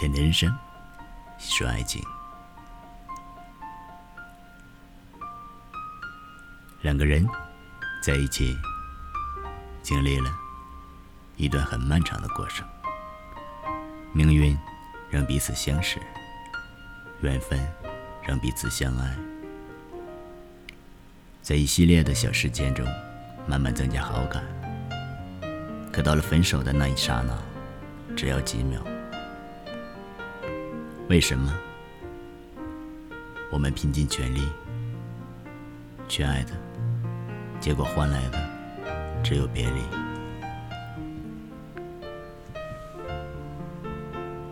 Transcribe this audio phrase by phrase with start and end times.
[0.00, 0.50] 天的人生，
[1.38, 2.02] 说爱情。
[6.80, 7.28] 两个人
[8.02, 8.56] 在一起，
[9.82, 10.34] 经历了
[11.36, 12.66] 一段很漫长的过程。
[14.14, 14.56] 命运
[15.10, 16.00] 让彼此相识，
[17.20, 17.60] 缘分
[18.22, 19.14] 让彼此相爱，
[21.42, 22.86] 在一系列的小事件中，
[23.46, 24.42] 慢慢增加好感。
[25.92, 27.36] 可到了分手的那一刹那，
[28.16, 28.82] 只要几秒。
[31.10, 31.52] 为什么
[33.50, 34.48] 我们拼尽全力
[36.06, 36.52] 去爱的，
[37.58, 38.38] 结果换来的
[39.20, 39.80] 只有别离？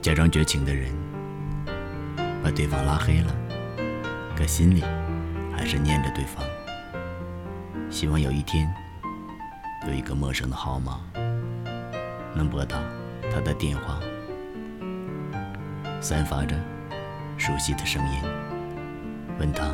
[0.00, 0.94] 假装绝情的人，
[2.40, 3.34] 把对方拉黑了，
[4.36, 4.80] 可心里
[5.56, 6.44] 还是念着对方，
[7.90, 8.72] 希望有一天
[9.88, 11.00] 有一个陌生的号码
[12.32, 12.80] 能拨打
[13.28, 13.98] 他的电话。
[16.04, 16.54] 散发着
[17.38, 18.20] 熟悉的声音，
[19.38, 19.64] 问他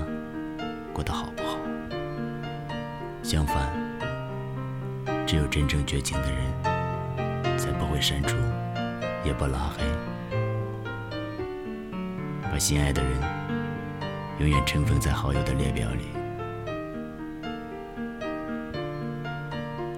[0.92, 1.58] 过得好不好。
[3.20, 3.68] 相反，
[5.26, 8.36] 只有真正绝情的人，才不会删除，
[9.24, 9.82] 也不拉黑，
[12.44, 13.12] 把心爱的人
[14.38, 16.10] 永远尘封在好友的列表里。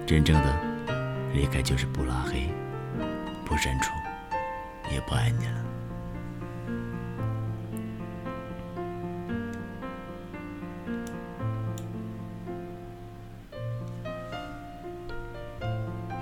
[0.07, 0.57] 真正的
[1.31, 2.49] 离开，就是不拉黑，
[3.45, 3.93] 不删除，
[4.91, 5.72] 也不爱你了。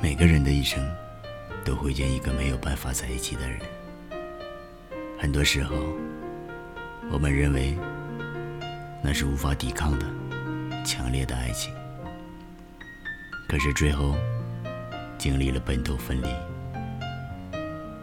[0.01, 0.83] 每个人的一生
[1.63, 3.59] 都会见一个没有办法在一起的人。
[5.15, 5.75] 很多时候，
[7.11, 7.77] 我们认为
[9.03, 10.05] 那是无法抵抗的
[10.83, 11.71] 强烈的爱情，
[13.47, 14.15] 可是最后
[15.19, 16.27] 经历了奔头分离，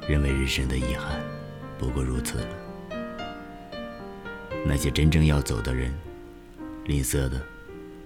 [0.08, 1.20] 认为人生的遗憾
[1.80, 2.46] 不过如此了。
[4.64, 5.92] 那些真正要走的人，
[6.84, 7.42] 吝啬的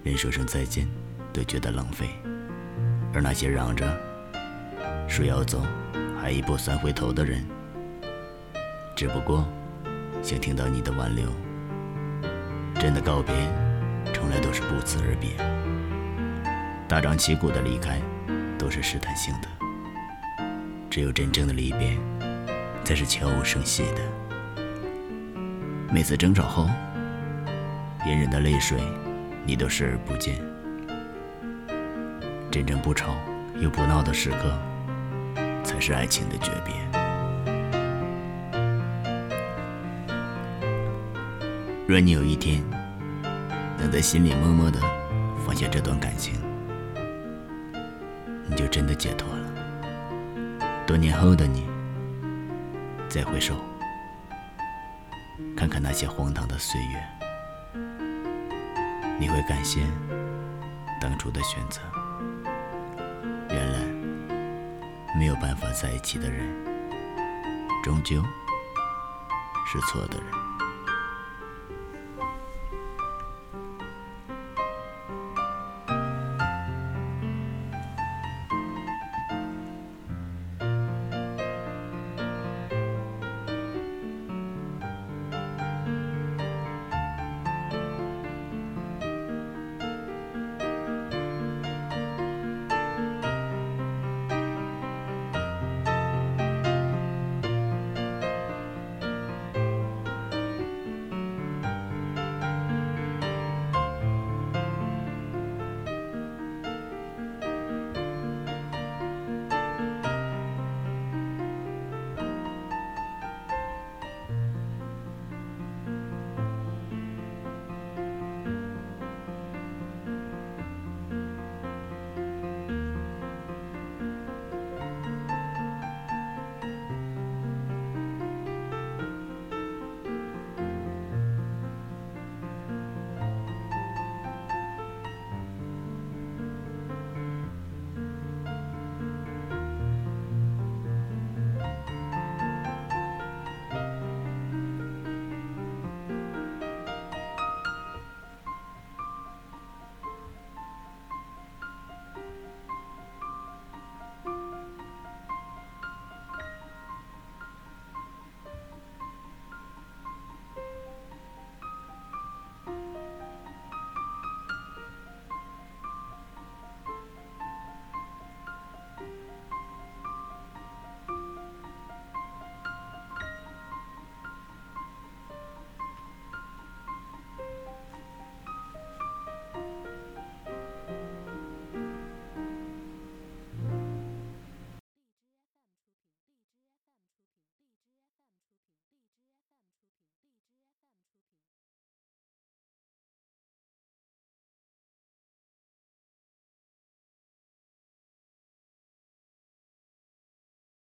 [0.02, 0.88] 连说声再见
[1.30, 2.08] 都觉得浪费。
[3.14, 3.86] 而那些嚷着
[5.08, 5.62] 说要走
[6.20, 7.44] 还一步三回头的人，
[8.96, 9.46] 只不过
[10.22, 11.26] 想听到你的挽留。
[12.80, 13.34] 真的告别，
[14.14, 15.30] 从来都是不辞而别。
[16.88, 18.00] 大张旗鼓的离开，
[18.58, 19.48] 都是试探性的。
[20.90, 21.96] 只有真正的离别，
[22.84, 24.02] 才是悄无声息的。
[25.92, 26.68] 每次争吵后，
[28.06, 28.80] 隐忍的泪水，
[29.44, 30.40] 你都视而不见。
[32.52, 33.16] 真正不吵
[33.56, 34.52] 又不闹的时刻，
[35.64, 36.74] 才是爱情的诀别。
[41.86, 42.62] 若你有一天
[43.78, 44.78] 能在心里默默的
[45.46, 46.34] 放下这段感情，
[48.46, 50.68] 你就真的解脱了。
[50.86, 51.66] 多年后的你，
[53.08, 53.54] 再回首，
[55.56, 57.02] 看看那些荒唐的岁月，
[59.18, 59.80] 你会感谢
[61.00, 61.80] 当初的选择。
[65.22, 66.52] 没有办法在一起的人，
[67.80, 68.20] 终究
[69.64, 70.41] 是错的人。